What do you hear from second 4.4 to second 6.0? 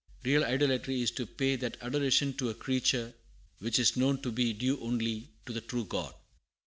due only to the true